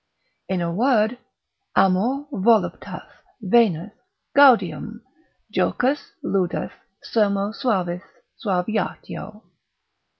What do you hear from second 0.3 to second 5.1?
In a word, Amor, voluptas, Venus, gaudium,